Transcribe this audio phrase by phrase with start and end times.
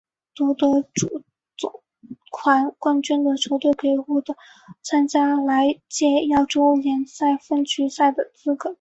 [0.35, 1.23] 夺得足
[1.57, 4.35] 总杯冠军的球队可以获得
[4.81, 8.69] 参加来届欧洲联赛分组赛的资格。